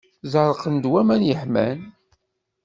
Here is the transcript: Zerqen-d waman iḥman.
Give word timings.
Zerqen-d 0.31 0.85
waman 0.91 1.21
iḥman. 1.33 1.79